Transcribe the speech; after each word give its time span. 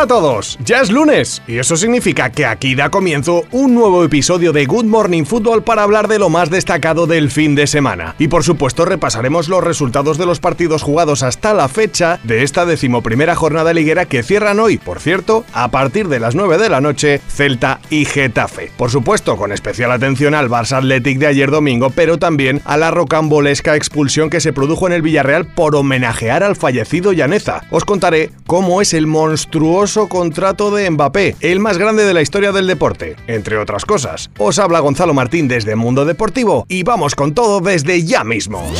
Hola 0.00 0.16
a 0.16 0.18
todos, 0.18 0.58
ya 0.64 0.80
es 0.80 0.90
lunes 0.90 1.42
y 1.46 1.58
eso 1.58 1.76
significa 1.76 2.30
que 2.30 2.46
aquí 2.46 2.74
da 2.74 2.88
comienzo 2.88 3.44
un 3.50 3.74
nuevo 3.74 4.02
episodio 4.02 4.50
de 4.50 4.64
Good 4.64 4.86
Morning 4.86 5.24
Football 5.24 5.62
para 5.62 5.82
hablar 5.82 6.08
de 6.08 6.18
lo 6.18 6.30
más 6.30 6.48
destacado 6.48 7.06
del 7.06 7.30
fin 7.30 7.54
de 7.54 7.66
semana. 7.66 8.14
Y 8.18 8.28
por 8.28 8.42
supuesto 8.42 8.86
repasaremos 8.86 9.50
los 9.50 9.62
resultados 9.62 10.16
de 10.16 10.24
los 10.24 10.40
partidos 10.40 10.80
jugados 10.80 11.22
hasta 11.22 11.52
la 11.52 11.68
fecha 11.68 12.18
de 12.24 12.44
esta 12.44 12.64
decimoprimera 12.64 13.34
jornada 13.34 13.74
liguera 13.74 14.06
que 14.06 14.22
cierran 14.22 14.58
hoy, 14.58 14.78
por 14.78 15.00
cierto, 15.00 15.44
a 15.52 15.70
partir 15.70 16.08
de 16.08 16.18
las 16.18 16.34
9 16.34 16.56
de 16.56 16.70
la 16.70 16.80
noche, 16.80 17.20
Celta 17.28 17.80
y 17.90 18.06
Getafe. 18.06 18.72
Por 18.78 18.90
supuesto, 18.90 19.36
con 19.36 19.52
especial 19.52 19.92
atención 19.92 20.34
al 20.34 20.48
Barça 20.48 20.78
Athletic 20.78 21.18
de 21.18 21.26
ayer 21.26 21.50
domingo, 21.50 21.90
pero 21.90 22.16
también 22.16 22.62
a 22.64 22.78
la 22.78 22.90
rocambolesca 22.90 23.76
expulsión 23.76 24.30
que 24.30 24.40
se 24.40 24.54
produjo 24.54 24.86
en 24.86 24.94
el 24.94 25.02
Villarreal 25.02 25.44
por 25.44 25.76
homenajear 25.76 26.42
al 26.42 26.56
fallecido 26.56 27.12
Llaneza. 27.12 27.64
Os 27.70 27.84
contaré 27.84 28.30
cómo 28.46 28.80
es 28.80 28.94
el 28.94 29.06
contrato 30.08 30.70
de 30.70 30.88
Mbappé, 30.90 31.36
el 31.40 31.60
más 31.60 31.78
grande 31.78 32.04
de 32.04 32.14
la 32.14 32.22
historia 32.22 32.52
del 32.52 32.66
deporte, 32.66 33.16
entre 33.26 33.56
otras 33.58 33.84
cosas. 33.84 34.30
Os 34.38 34.58
habla 34.58 34.80
Gonzalo 34.80 35.14
Martín 35.14 35.48
desde 35.48 35.76
Mundo 35.76 36.04
Deportivo 36.04 36.66
y 36.68 36.82
vamos 36.82 37.14
con 37.14 37.34
todo 37.34 37.60
desde 37.60 38.04
ya 38.04 38.24
mismo. 38.24 38.70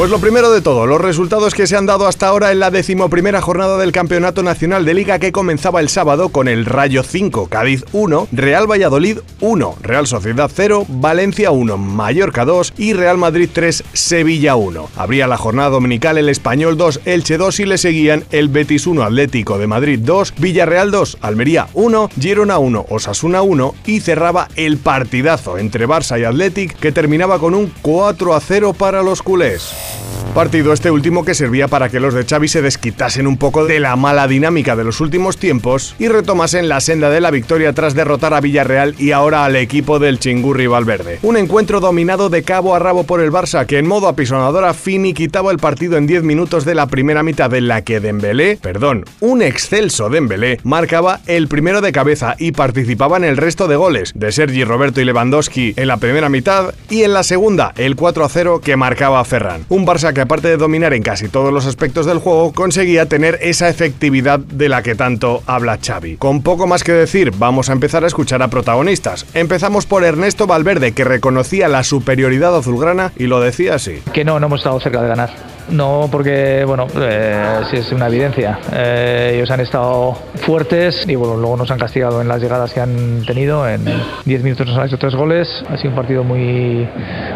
Pues 0.00 0.08
lo 0.08 0.18
primero 0.18 0.50
de 0.50 0.62
todo, 0.62 0.86
los 0.86 0.98
resultados 0.98 1.52
que 1.52 1.66
se 1.66 1.76
han 1.76 1.84
dado 1.84 2.06
hasta 2.06 2.26
ahora 2.26 2.52
en 2.52 2.58
la 2.58 2.70
decimoprimera 2.70 3.42
jornada 3.42 3.76
del 3.76 3.92
Campeonato 3.92 4.42
Nacional 4.42 4.86
de 4.86 4.94
Liga 4.94 5.18
que 5.18 5.30
comenzaba 5.30 5.80
el 5.80 5.90
sábado 5.90 6.30
con 6.30 6.48
el 6.48 6.64
Rayo 6.64 7.02
5, 7.02 7.48
Cádiz 7.48 7.84
1, 7.92 8.28
Real 8.32 8.66
Valladolid 8.66 9.18
1, 9.40 9.76
Real 9.82 10.06
Sociedad 10.06 10.50
0, 10.50 10.86
Valencia 10.88 11.50
1, 11.50 11.76
Mallorca 11.76 12.46
2 12.46 12.72
y 12.78 12.94
Real 12.94 13.18
Madrid 13.18 13.50
3, 13.52 13.84
Sevilla 13.92 14.56
1. 14.56 14.88
Abría 14.96 15.26
la 15.26 15.36
jornada 15.36 15.68
dominical 15.68 16.16
el 16.16 16.30
Español 16.30 16.78
2, 16.78 17.02
Elche 17.04 17.36
2 17.36 17.60
y 17.60 17.66
le 17.66 17.76
seguían 17.76 18.24
el 18.30 18.48
Betis 18.48 18.86
1, 18.86 19.02
Atlético 19.02 19.58
de 19.58 19.66
Madrid 19.66 20.00
2, 20.02 20.32
Villarreal 20.38 20.90
2, 20.90 21.18
Almería 21.20 21.68
1, 21.74 22.08
Girona 22.18 22.56
1, 22.56 22.86
Osasuna 22.88 23.42
1 23.42 23.74
y 23.84 24.00
cerraba 24.00 24.48
el 24.56 24.78
partidazo 24.78 25.58
entre 25.58 25.86
Barça 25.86 26.18
y 26.18 26.24
Athletic 26.24 26.74
que 26.78 26.90
terminaba 26.90 27.38
con 27.38 27.54
un 27.54 27.70
4 27.82 28.34
a 28.34 28.40
0 28.40 28.72
para 28.72 29.02
los 29.02 29.20
culés. 29.20 29.89
Partido 30.34 30.72
este 30.72 30.92
último 30.92 31.24
que 31.24 31.34
servía 31.34 31.66
para 31.66 31.88
que 31.88 31.98
los 31.98 32.14
de 32.14 32.24
Xavi 32.24 32.46
se 32.46 32.62
desquitasen 32.62 33.26
un 33.26 33.36
poco 33.36 33.66
de 33.66 33.80
la 33.80 33.96
mala 33.96 34.28
dinámica 34.28 34.76
de 34.76 34.84
los 34.84 35.00
últimos 35.00 35.36
tiempos 35.38 35.96
y 35.98 36.06
retomasen 36.06 36.68
la 36.68 36.80
senda 36.80 37.10
de 37.10 37.20
la 37.20 37.32
victoria 37.32 37.72
tras 37.72 37.94
derrotar 37.94 38.32
a 38.32 38.40
Villarreal 38.40 38.94
y 38.96 39.10
ahora 39.10 39.44
al 39.44 39.56
equipo 39.56 39.98
del 39.98 40.20
Chingurri 40.20 40.68
Valverde. 40.68 41.18
Un 41.22 41.36
encuentro 41.36 41.80
dominado 41.80 42.30
de 42.30 42.44
cabo 42.44 42.76
a 42.76 42.78
rabo 42.78 43.02
por 43.02 43.20
el 43.20 43.32
Barça 43.32 43.66
que 43.66 43.78
en 43.78 43.88
modo 43.88 44.06
apisonadora 44.06 44.72
Fini 44.72 45.14
quitaba 45.14 45.50
el 45.50 45.58
partido 45.58 45.96
en 45.96 46.06
10 46.06 46.22
minutos 46.22 46.64
de 46.64 46.76
la 46.76 46.86
primera 46.86 47.24
mitad 47.24 47.52
en 47.52 47.66
la 47.66 47.82
que 47.82 47.98
Dembélé, 47.98 48.56
perdón, 48.62 49.06
un 49.18 49.42
excelso 49.42 50.10
Dembélé, 50.10 50.60
marcaba 50.62 51.20
el 51.26 51.48
primero 51.48 51.80
de 51.80 51.90
cabeza 51.90 52.36
y 52.38 52.52
participaba 52.52 53.16
en 53.16 53.24
el 53.24 53.36
resto 53.36 53.66
de 53.66 53.74
goles 53.74 54.12
de 54.14 54.30
Sergi 54.30 54.62
Roberto 54.62 55.00
y 55.00 55.06
Lewandowski 55.06 55.74
en 55.76 55.88
la 55.88 55.96
primera 55.96 56.28
mitad 56.28 56.72
y 56.88 57.02
en 57.02 57.14
la 57.14 57.24
segunda 57.24 57.72
el 57.76 57.96
4 57.96 58.24
a 58.24 58.28
0 58.28 58.60
que 58.62 58.76
marcaba 58.76 59.24
Ferran. 59.24 59.64
Un 59.70 59.86
Barça 59.86 60.12
que 60.12 60.20
aparte 60.20 60.48
de 60.48 60.56
dominar 60.56 60.94
en 60.94 61.02
casi 61.04 61.28
todos 61.28 61.52
los 61.52 61.64
aspectos 61.64 62.04
del 62.04 62.18
juego, 62.18 62.52
conseguía 62.52 63.06
tener 63.06 63.38
esa 63.40 63.68
efectividad 63.68 64.40
de 64.40 64.68
la 64.68 64.82
que 64.82 64.96
tanto 64.96 65.44
habla 65.46 65.78
Xavi. 65.80 66.16
Con 66.16 66.42
poco 66.42 66.66
más 66.66 66.82
que 66.82 66.90
decir, 66.90 67.32
vamos 67.38 67.70
a 67.70 67.72
empezar 67.72 68.02
a 68.02 68.08
escuchar 68.08 68.42
a 68.42 68.48
protagonistas. 68.48 69.26
Empezamos 69.32 69.86
por 69.86 70.02
Ernesto 70.02 70.48
Valverde, 70.48 70.90
que 70.90 71.04
reconocía 71.04 71.68
la 71.68 71.84
superioridad 71.84 72.56
azulgrana 72.56 73.12
y 73.16 73.28
lo 73.28 73.38
decía 73.38 73.76
así. 73.76 74.02
Que 74.12 74.24
no, 74.24 74.40
no 74.40 74.46
hemos 74.46 74.58
estado 74.58 74.80
cerca 74.80 75.02
de 75.02 75.06
ganar 75.08 75.49
no, 75.70 76.08
porque, 76.10 76.64
bueno, 76.66 76.86
eh, 76.96 77.60
sí 77.70 77.76
es 77.76 77.92
una 77.92 78.08
evidencia. 78.08 78.58
Eh, 78.72 79.32
ellos 79.34 79.50
han 79.50 79.60
estado 79.60 80.14
fuertes 80.36 81.04
y, 81.08 81.14
bueno, 81.14 81.36
luego 81.36 81.56
nos 81.56 81.70
han 81.70 81.78
castigado 81.78 82.20
en 82.20 82.28
las 82.28 82.40
llegadas 82.40 82.72
que 82.72 82.80
han 82.80 83.24
tenido. 83.26 83.68
En 83.68 83.84
10 84.24 84.42
minutos 84.42 84.66
nos 84.66 84.78
han 84.78 84.86
hecho 84.86 84.98
tres 84.98 85.14
goles. 85.14 85.48
Ha 85.68 85.76
sido 85.76 85.90
un 85.90 85.96
partido 85.96 86.24
muy 86.24 86.88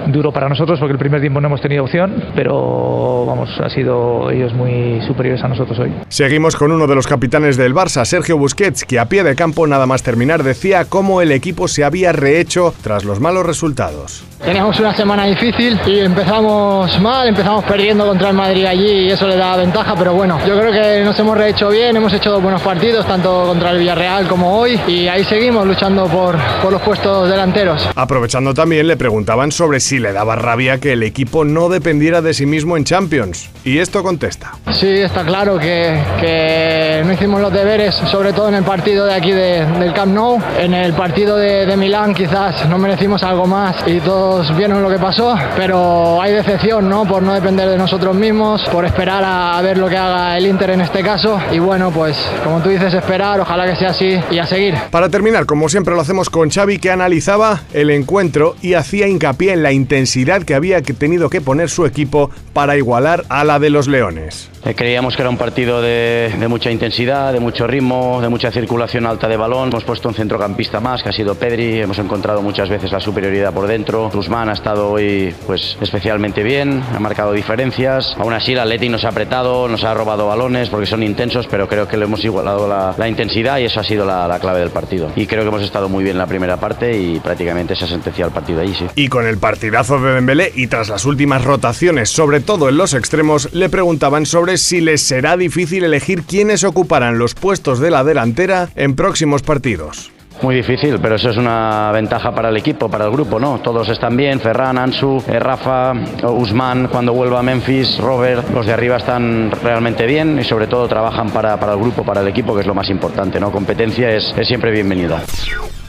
duro 0.09 0.33
para 0.33 0.49
nosotros 0.49 0.79
porque 0.79 0.93
el 0.93 0.99
primer 0.99 1.21
tiempo 1.21 1.41
no 1.41 1.49
hemos 1.49 1.61
tenido 1.61 1.85
opción, 1.85 2.33
pero, 2.35 3.25
vamos, 3.27 3.51
ha 3.61 3.69
sido 3.71 4.31
ellos 4.31 4.53
muy 4.53 5.01
superiores 5.07 5.43
a 5.43 5.49
nosotros 5.49 5.79
hoy. 5.79 5.93
Seguimos 6.09 6.57
con 6.57 6.73
uno 6.73 6.87
de 6.87 6.95
los 6.95 7.07
capitanes 7.07 7.57
del 7.57 7.75
Barça, 7.75 8.05
Sergio 8.05 8.37
Busquets, 8.39 8.85
que 8.85 8.99
a 8.99 9.07
pie 9.07 9.23
de 9.25 9.35
campo, 9.35 9.67
nada 9.67 9.87
más 9.87 10.03
terminar, 10.03 10.43
decía 10.43 10.85
cómo 10.87 11.23
el 11.23 11.33
equipo 11.33 11.69
se 11.69 11.85
había 11.85 12.13
rehecho 12.13 12.75
tras 12.83 13.05
los 13.05 13.21
malos 13.21 13.47
resultados. 13.47 14.25
Teníamos 14.45 14.79
una 14.79 14.95
semana 14.95 15.25
difícil 15.25 15.79
y 15.87 16.01
empezamos 16.01 17.01
mal, 17.01 17.29
empezamos 17.29 17.65
perdiendo 17.65 18.07
contra 18.07 18.24
el 18.31 18.37
Madrid 18.37 18.65
allí 18.65 19.07
y 19.07 19.11
eso 19.11 19.27
le 19.27 19.37
da 19.37 19.57
ventaja, 19.57 19.95
pero 19.97 20.15
bueno, 20.15 20.39
yo 20.47 20.59
creo 20.59 20.73
que 20.73 21.05
nos 21.05 21.19
hemos 21.19 21.37
rehecho 21.37 21.69
bien, 21.69 21.97
hemos 21.97 22.13
hecho 22.13 22.31
dos 22.31 22.43
buenos 22.43 22.63
partidos, 22.63 23.07
tanto 23.07 23.45
contra 23.47 23.71
el 23.71 23.79
Villarreal 23.79 24.27
como 24.29 24.59
hoy, 24.59 24.81
y 24.87 25.09
ahí 25.09 25.25
seguimos 25.25 25.67
luchando 25.67 26.07
por, 26.07 26.37
por 26.63 26.73
los 26.73 26.83
puestos 26.83 27.29
delanteros. 27.29 27.89
Aprovechando 27.95 28.55
también, 28.55 28.87
le 28.87 28.97
preguntaban 28.97 29.53
sobre 29.53 29.81
si 29.81 29.99
le 29.99 30.13
daba 30.13 30.37
rabia 30.37 30.79
que 30.79 30.93
el 30.93 31.03
equipo 31.03 31.45
no 31.45 31.69
dependiera 31.69 32.21
de 32.23 32.35
sí 32.35 32.47
mismo 32.47 32.77
en 32.77 32.85
Champions, 32.85 33.51
y 33.65 33.79
esto 33.79 34.03
contesta. 34.03 34.53
Sí, 34.73 34.89
está 34.89 35.25
claro 35.25 35.59
que, 35.59 35.99
que 36.21 37.03
no 37.05 37.13
hicimos 37.13 37.41
los 37.41 37.53
deberes, 37.53 37.95
sobre 38.11 38.33
todo 38.33 38.49
en 38.49 38.55
el 38.55 38.65
partido 38.65 39.07
de 39.07 39.15
aquí 39.15 39.31
del 39.33 39.93
Camp 39.95 40.13
Nou, 40.13 40.39
en 40.59 40.75
el 40.75 40.93
partido 40.95 41.37
de, 41.37 41.67
de 41.67 41.77
Milán 41.77 42.15
quizás 42.15 42.69
no 42.69 42.79
merecimos 42.79 43.23
algo 43.23 43.47
más 43.47 43.77
y 43.87 44.01
todo 44.01 44.43
vieron 44.55 44.83
lo 44.83 44.89
que 44.89 44.99
pasó, 44.99 45.35
pero 45.57 46.21
hay 46.21 46.33
decepción, 46.33 46.89
¿no? 46.89 47.05
Por 47.05 47.23
no 47.23 47.33
depender 47.33 47.69
de 47.69 47.77
nosotros 47.77 48.14
mismos, 48.15 48.63
por 48.71 48.85
esperar 48.85 49.23
a 49.25 49.61
ver 49.63 49.79
lo 49.79 49.89
que 49.89 49.97
haga 49.97 50.37
el 50.37 50.47
Inter 50.47 50.71
en 50.71 50.81
este 50.81 51.03
caso. 51.03 51.41
Y 51.53 51.59
bueno, 51.59 51.91
pues 51.91 52.17
como 52.43 52.61
tú 52.61 52.69
dices, 52.69 52.93
esperar, 52.95 53.41
ojalá 53.41 53.67
que 53.67 53.77
sea 53.77 53.91
así 53.91 54.19
y 54.31 54.39
a 54.39 54.47
seguir. 54.47 54.75
Para 54.91 55.09
terminar, 55.09 55.47
como 55.47 55.69
siempre 55.69 55.95
lo 55.95 56.01
hacemos 56.01 56.31
con 56.31 56.51
Xavi, 56.51 56.79
que 56.79 56.91
analizaba 56.91 57.61
el 57.73 57.91
encuentro 57.91 58.57
y 58.63 58.75
hacía 58.75 59.09
hincapié 59.09 59.53
en 59.53 59.63
la 59.63 59.73
intensidad 59.73 60.43
que 60.43 60.55
había 60.55 60.83
tenido 60.83 61.31
que 61.31 61.41
poner 61.41 61.71
su 61.71 61.87
equipo 61.87 62.31
para 62.53 62.77
igualar 62.77 63.25
a 63.29 63.45
la 63.45 63.59
de 63.59 63.71
los 63.71 63.89
Leones. 63.89 64.51
Eh, 64.65 64.75
creíamos 64.75 65.15
que 65.15 65.21
era 65.21 65.29
un 65.29 65.37
partido 65.37 65.83
de, 65.83 66.33
mucha 66.49 66.71
intensidad, 66.71 67.35
de 67.35 67.41
mucho 67.41 67.67
ritmo, 67.67 68.21
de 68.23 68.31
mucha 68.31 68.51
circulación 68.51 69.05
alta 69.05 69.29
de 69.29 69.37
balón. 69.37 69.69
Hemos 69.69 69.85
puesto 69.85 70.09
un 70.09 70.15
centrocampista 70.15 70.81
más, 70.81 71.03
que 71.03 71.11
ha 71.11 71.13
sido 71.13 71.35
Pedri. 71.35 71.81
Hemos 71.81 71.99
encontrado 71.99 72.41
muchas 72.41 72.71
veces 72.71 72.91
la 72.91 73.01
superioridad 73.01 73.53
por 73.53 73.67
dentro. 73.67 74.11
Guzmán 74.11 74.49
ha 74.49 74.55
estado 74.55 74.91
hoy 74.91 75.35
pues, 75.47 75.77
especialmente 75.83 76.43
bien, 76.43 76.83
ha 76.95 76.99
marcado 76.99 77.33
diferencias. 77.33 77.94
Aún 78.19 78.33
así, 78.33 78.53
el 78.53 78.59
Atleti 78.59 78.89
nos 78.89 79.05
ha 79.05 79.09
apretado, 79.09 79.69
nos 79.69 79.85
ha 79.85 79.95
robado 79.95 80.27
balones 80.27 80.69
porque 80.69 80.87
son 80.87 81.03
intensos, 81.03 81.47
pero 81.47 81.69
creo 81.69 81.87
que 81.87 81.97
le 81.97 82.05
hemos 82.05 82.25
igualado 82.25 82.69
la, 82.69 83.09
intensidad 83.09 83.59
y 83.59 83.65
eso 83.65 83.81
ha 83.81 83.85
sido 83.85 84.05
la, 84.05 84.39
clave 84.41 84.61
del 84.61 84.71
partido. 84.71 85.13
Y 85.15 85.27
creo 85.27 85.43
que 85.43 85.49
hemos 85.49 85.63
estado 85.63 85.89
muy 85.89 86.03
bien 86.03 86.15
en 86.15 86.19
la 86.19 86.27
primera 86.27 86.57
parte 86.57 86.97
y 86.97 87.21
prácticamente 87.21 87.77
se 87.77 87.85
ha 87.85 87.89
sentenciado 87.89 88.29
el 88.29 88.35
partido 88.35 88.61
ahí, 88.61 88.75
sí. 88.75 88.87
Y 88.95 89.09
con 89.09 89.27
el 89.27 89.39
partidazo 89.39 90.01
de 90.01 90.13
Dembélé 90.13 90.53
y 90.55 90.67
tras 90.67 90.89
las 90.89 91.05
últimas 91.05 91.45
rotaciones, 91.45 92.11
sobre 92.11 92.41
todo 92.41 92.69
en 92.69 92.77
los 92.77 92.95
extremos, 92.95 93.53
le 93.53 93.69
preguntaban 93.69 94.27
sobre 94.27 94.57
si 94.57 94.81
les 94.81 95.03
será 95.03 95.37
difícil 95.37 95.85
elegir 95.85 96.23
quiénes 96.23 96.65
ocuparán 96.65 97.19
los 97.19 97.35
puestos 97.35 97.79
de 97.79 97.91
la 97.91 98.05
delantera 98.05 98.69
en 98.75 98.97
próximos 98.97 99.43
partidos. 99.43 100.14
Muy 100.43 100.57
difícil, 100.57 100.99
pero 101.01 101.15
eso 101.15 101.31
es 101.31 101.37
una 101.37 101.91
ventaja 101.93 102.33
para 102.33 102.49
el 102.49 102.57
equipo, 102.57 102.91
para 102.91 103.07
el 103.07 103.11
grupo, 103.11 103.39
¿no? 103.39 103.61
Todos 103.61 103.89
están 103.89 104.17
bien, 104.17 104.41
Ferran, 104.41 104.77
Ansu, 104.77 105.23
eh, 105.29 105.39
Rafa, 105.39 105.93
Usman, 106.23 106.89
cuando 106.89 107.13
vuelva 107.13 107.41
a 107.41 107.43
Memphis, 107.43 107.99
Robert, 107.99 108.51
los 108.53 108.67
de 108.67 108.73
arriba 108.73 108.97
están 108.97 109.51
realmente 109.63 110.07
bien 110.07 110.39
y 110.39 110.45
sobre 110.45 110.67
todo 110.67 110.87
trabajan 110.89 111.31
para, 111.31 111.55
el 111.55 111.79
grupo, 111.79 112.05
para 112.05 112.21
el 112.21 112.29
equipo, 112.29 112.55
que 112.55 112.61
es 112.61 112.67
lo 112.67 112.75
más 112.75 112.91
importante, 112.91 113.41
¿no? 113.41 113.51
Competencia 113.51 114.11
es 114.11 114.35
siempre 114.43 114.71
bienvenida. 114.71 115.23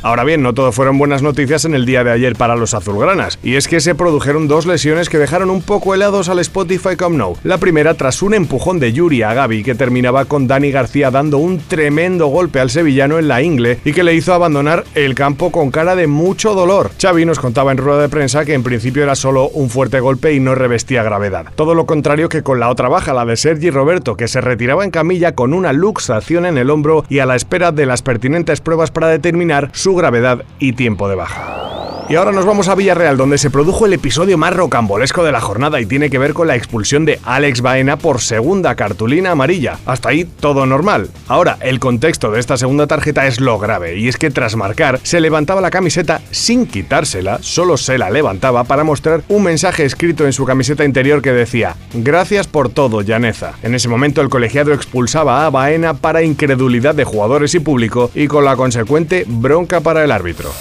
Ahora 0.02 0.24
bien, 0.24 0.42
no 0.42 0.54
todo 0.54 0.72
fueron 0.72 0.98
buenas 0.98 1.22
noticias 1.22 1.66
en 1.66 1.74
el 1.74 1.86
día 1.86 2.04
de 2.04 2.12
ayer 2.12 2.36
para 2.36 2.56
los 2.56 2.74
azulgranas, 2.74 3.40
y 3.44 3.56
es 3.56 3.68
que 3.68 3.80
se 3.80 3.96
produjeron 3.96 4.48
dos 4.48 4.66
lesiones 4.66 5.10
que 5.10 5.18
dejaron 5.18 5.50
un 5.50 5.62
poco 5.62 5.94
helados 5.94 6.30
al 6.30 6.40
Spotify 6.40 6.96
Come 6.96 7.18
Now. 7.18 7.38
La 7.44 7.58
primera 7.58 7.96
tras 7.96 8.22
un 8.22 8.34
empujón 8.34 8.80
de 8.80 8.94
Yuri 8.94 9.24
a 9.24 9.34
Gaby 9.34 9.64
que 9.64 9.76
terminaba 9.76 10.26
con 10.26 10.48
Dani 10.48 10.72
García 10.72 11.12
dando 11.12 11.38
un 11.38 11.60
tremendo 11.60 12.28
golpe 12.28 12.60
al 12.60 12.70
sevillano 12.70 13.18
en 13.18 13.28
la 13.28 13.42
ingle 13.42 13.80
y 13.84 13.94
que 13.94 14.04
le 14.04 14.14
hizo 14.14 14.34
abandonar 14.34 14.84
el 14.94 15.16
campo 15.16 15.52
con 15.52 15.72
cara 15.72 15.96
de 15.96 16.08
mucho 16.08 16.54
dolor. 16.54 16.92
Xavi 17.02 17.26
nos 17.26 17.40
contaba 17.40 17.72
en 17.72 17.78
rueda 17.78 18.02
de 18.02 18.10
prensa 18.10 18.46
que 18.46 18.54
en 18.54 18.64
principio 18.64 19.04
era 19.04 19.16
solo 19.16 19.50
un 19.50 19.70
fuerte 19.70 20.00
golpe 20.00 20.34
y 20.34 20.40
no 20.40 20.56
revestía 20.56 21.04
gravedad. 21.04 21.48
Todo 21.56 21.74
lo 21.74 21.86
contrario 21.86 22.30
que 22.30 22.44
con 22.44 22.60
la 22.60 22.70
otra 22.70 22.90
baja, 22.90 23.14
la 23.14 23.26
de 23.26 23.38
Sergi 23.38 23.70
Roberto, 23.70 24.16
que 24.16 24.28
se 24.28 24.42
retiraba 24.42 24.84
en 24.84 24.92
camilla 24.92 25.34
con 25.34 25.54
una 25.54 25.74
luxación 25.74 26.46
en 26.46 26.58
el 26.58 26.70
hombro 26.70 27.06
y 27.10 27.20
a 27.20 27.26
la 27.26 27.36
espera 27.36 27.72
de 27.72 27.86
las 27.86 28.02
pertinentes 28.02 28.62
pruebas 28.62 28.92
para 28.92 29.08
determinar 29.08 29.70
su 29.74 29.95
gravedad 29.96 30.44
y 30.60 30.74
tiempo 30.74 31.10
de 31.10 31.16
baja. 31.16 31.65
Y 32.08 32.14
ahora 32.14 32.32
nos 32.32 32.46
vamos 32.46 32.68
a 32.68 32.76
Villarreal, 32.76 33.18
donde 33.18 33.40
se 33.40 33.50
produjo 33.50 33.88
el 33.88 33.94
episodio 33.94 34.38
más 34.38 34.56
rocambolesco 34.56 35.24
de 35.24 35.32
la 35.32 35.42
jornada 35.42 35.82
y 35.82 35.88
tiene 35.88 36.12
que 36.12 36.20
ver 36.20 36.34
con 36.34 36.46
la 36.46 36.56
expulsión 36.56 37.04
de 37.04 37.20
Alex 37.24 37.62
Baena 37.62 37.98
por 37.98 38.22
segunda 38.22 38.76
cartulina 38.76 39.32
amarilla. 39.32 39.80
Hasta 39.88 40.10
ahí 40.10 40.24
todo 40.24 40.68
normal. 40.68 41.10
Ahora, 41.28 41.58
el 41.62 41.80
contexto 41.80 42.30
de 42.30 42.40
esta 42.40 42.58
segunda 42.58 42.86
tarjeta 42.86 43.26
es 43.26 43.40
lo 43.40 43.58
grave, 43.58 43.98
y 43.98 44.08
es 44.08 44.18
que 44.18 44.30
tras 44.30 44.56
marcar, 44.56 45.00
se 45.02 45.20
levantaba 45.20 45.62
la 45.62 45.72
camiseta 45.72 46.22
sin 46.30 46.68
quitársela, 46.68 47.40
solo 47.42 47.76
se 47.76 47.98
la 47.98 48.12
levantaba 48.12 48.66
para 48.66 48.84
mostrar 48.84 49.24
un 49.28 49.42
mensaje 49.42 49.84
escrito 49.84 50.28
en 50.28 50.34
su 50.34 50.46
camiseta 50.46 50.86
interior 50.86 51.24
que 51.24 51.32
decía: 51.32 51.76
Gracias 51.96 52.46
por 52.46 52.70
todo, 52.70 53.02
Llaneza. 53.02 53.54
En 53.64 53.74
ese 53.74 53.90
momento, 53.90 54.22
el 54.22 54.30
colegiado 54.30 54.74
expulsaba 54.74 55.48
a 55.48 55.50
Baena 55.50 55.96
para 55.96 56.22
incredulidad 56.22 56.94
de 56.94 57.04
jugadores 57.04 57.56
y 57.56 57.60
público 57.62 58.12
y 58.14 58.28
con 58.28 58.46
la 58.46 58.56
consecuente 58.56 59.26
bronca 59.28 59.80
para 59.80 60.04
el 60.04 60.12
árbitro. 60.12 60.52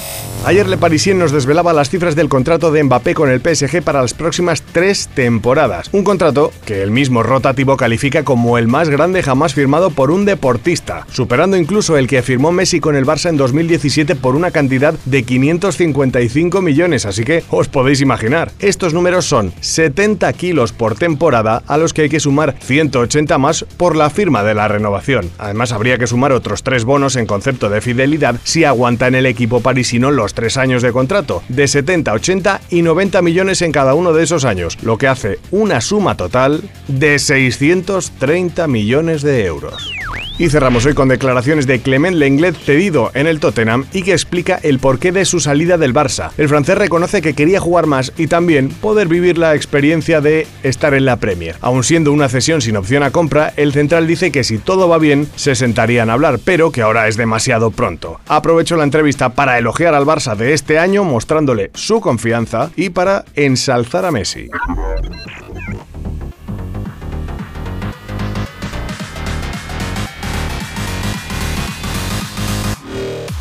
Ayer 0.46 0.68
Le 0.68 0.76
Parisien 0.76 1.18
nos 1.18 1.32
desvelaba 1.32 1.72
las 1.72 1.88
cifras 1.88 2.14
del 2.16 2.28
contrato 2.28 2.70
de 2.70 2.84
Mbappé 2.84 3.14
con 3.14 3.30
el 3.30 3.40
PSG 3.40 3.82
para 3.82 4.02
las 4.02 4.12
próximas 4.12 4.60
tres 4.60 5.08
temporadas. 5.08 5.88
Un 5.92 6.04
contrato 6.04 6.52
que 6.66 6.82
el 6.82 6.90
mismo 6.90 7.22
rotativo 7.22 7.78
califica 7.78 8.24
como 8.24 8.58
el 8.58 8.68
más 8.68 8.90
grande 8.90 9.22
jamás 9.22 9.54
firmado 9.54 9.90
por 9.90 10.10
un 10.10 10.26
deportista, 10.26 11.06
superando 11.10 11.56
incluso 11.56 11.96
el 11.96 12.06
que 12.08 12.20
firmó 12.20 12.52
Messi 12.52 12.78
con 12.78 12.94
el 12.94 13.06
Barça 13.06 13.30
en 13.30 13.38
2017 13.38 14.16
por 14.16 14.36
una 14.36 14.50
cantidad 14.50 14.92
de 15.06 15.22
555 15.22 16.60
millones. 16.60 17.06
Así 17.06 17.24
que 17.24 17.42
os 17.48 17.68
podéis 17.68 18.02
imaginar, 18.02 18.52
estos 18.58 18.92
números 18.92 19.24
son 19.24 19.50
70 19.62 20.30
kilos 20.34 20.72
por 20.72 20.94
temporada 20.94 21.62
a 21.66 21.78
los 21.78 21.94
que 21.94 22.02
hay 22.02 22.08
que 22.10 22.20
sumar 22.20 22.54
180 22.60 23.38
más 23.38 23.64
por 23.78 23.96
la 23.96 24.10
firma 24.10 24.42
de 24.42 24.52
la 24.52 24.68
renovación. 24.68 25.30
Además 25.38 25.72
habría 25.72 25.96
que 25.96 26.06
sumar 26.06 26.32
otros 26.32 26.62
tres 26.62 26.84
bonos 26.84 27.16
en 27.16 27.24
concepto 27.24 27.70
de 27.70 27.80
fidelidad 27.80 28.36
si 28.44 28.64
aguanta 28.64 29.08
en 29.08 29.14
el 29.14 29.24
equipo 29.24 29.60
parisino 29.60 30.10
tres 30.34 30.56
años 30.56 30.82
de 30.82 30.92
contrato, 30.92 31.42
de 31.48 31.66
70, 31.66 32.12
80 32.12 32.60
y 32.70 32.82
90 32.82 33.22
millones 33.22 33.62
en 33.62 33.72
cada 33.72 33.94
uno 33.94 34.12
de 34.12 34.24
esos 34.24 34.44
años, 34.44 34.78
lo 34.82 34.98
que 34.98 35.08
hace 35.08 35.38
una 35.50 35.80
suma 35.80 36.16
total 36.16 36.62
de 36.88 37.18
630 37.18 38.66
millones 38.68 39.22
de 39.22 39.44
euros. 39.46 39.90
Y 40.38 40.48
cerramos 40.48 40.84
hoy 40.84 40.94
con 40.94 41.08
declaraciones 41.08 41.66
de 41.66 41.80
Clement 41.80 42.16
Lenglet 42.16 42.56
cedido 42.56 43.10
en 43.14 43.26
el 43.26 43.38
Tottenham 43.38 43.86
y 43.92 44.02
que 44.02 44.12
explica 44.12 44.58
el 44.62 44.78
porqué 44.78 45.12
de 45.12 45.24
su 45.24 45.38
salida 45.38 45.78
del 45.78 45.94
Barça. 45.94 46.30
El 46.36 46.48
francés 46.48 46.76
reconoce 46.76 47.22
que 47.22 47.34
quería 47.34 47.60
jugar 47.60 47.86
más 47.86 48.12
y 48.16 48.26
también 48.26 48.68
poder 48.68 49.06
vivir 49.06 49.38
la 49.38 49.54
experiencia 49.54 50.20
de 50.20 50.46
estar 50.62 50.94
en 50.94 51.04
la 51.04 51.16
Premier. 51.16 51.56
Aun 51.60 51.84
siendo 51.84 52.12
una 52.12 52.28
cesión 52.28 52.60
sin 52.60 52.76
opción 52.76 53.02
a 53.02 53.10
compra, 53.10 53.52
el 53.56 53.72
central 53.72 54.06
dice 54.06 54.32
que 54.32 54.44
si 54.44 54.58
todo 54.58 54.88
va 54.88 54.98
bien 54.98 55.28
se 55.36 55.54
sentarían 55.54 56.10
a 56.10 56.14
hablar, 56.14 56.40
pero 56.44 56.72
que 56.72 56.82
ahora 56.82 57.06
es 57.06 57.16
demasiado 57.16 57.70
pronto. 57.70 58.20
Aprovecho 58.26 58.76
la 58.76 58.84
entrevista 58.84 59.30
para 59.30 59.58
elogiar 59.58 59.94
al 59.94 60.04
Barça 60.04 60.36
de 60.36 60.52
este 60.52 60.78
año 60.78 61.04
mostrándole 61.04 61.70
su 61.74 62.00
confianza 62.00 62.70
y 62.76 62.90
para 62.90 63.24
ensalzar 63.34 64.04
a 64.04 64.10
Messi. 64.10 64.48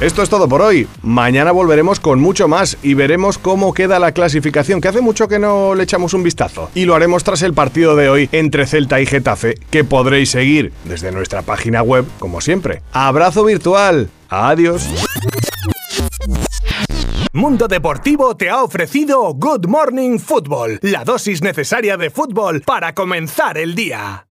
Esto 0.04 0.22
es 0.22 0.30
todo 0.30 0.50
por 0.50 0.62
hoy. 0.62 0.86
Mañana 1.02 1.54
volveremos 1.54 2.02
con 2.02 2.20
mucho 2.20 2.50
más 2.50 2.78
y 2.84 2.94
veremos 2.94 3.38
cómo 3.38 3.74
queda 3.74 4.00
la 4.00 4.12
clasificación, 4.12 4.82
que 4.82 4.90
hace 4.90 5.00
mucho 5.00 5.30
que 5.30 5.40
no 5.40 5.76
le 5.76 5.84
echamos 5.84 6.14
un 6.14 6.24
vistazo. 6.24 6.70
Y 6.76 6.84
lo 6.84 6.94
haremos 6.94 7.24
tras 7.24 7.42
el 7.42 7.54
partido 7.54 7.96
de 7.96 8.10
hoy 8.10 8.30
entre 8.34 8.68
Celta 8.68 9.00
y 9.00 9.06
Getafe, 9.06 9.56
que 9.72 9.86
podréis 9.86 10.32
seguir 10.32 10.74
desde 10.84 11.14
nuestra 11.14 11.42
página 11.42 11.84
web, 11.84 12.04
como 12.20 12.42
siempre. 12.42 12.82
Abrazo 12.92 13.46
virtual. 13.46 14.10
Adiós. 14.28 14.90
Mundo 17.32 17.70
Deportivo 17.70 18.36
te 18.36 18.50
ha 18.50 18.62
ofrecido 18.62 19.34
Good 19.34 19.68
Morning 19.68 20.20
Football, 20.20 20.80
la 20.82 21.06
dosis 21.06 21.42
necesaria 21.42 21.96
de 21.96 22.10
fútbol 22.10 22.60
para 22.60 22.94
comenzar 22.94 23.58
el 23.58 23.74
día. 23.74 24.28